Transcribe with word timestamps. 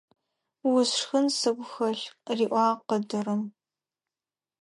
Усшхын 0.71 1.25
сыгу 1.39 1.65
хэлъ!– 1.71 2.05
риӀуагъ 2.37 2.81
къыдырым. 2.87 3.41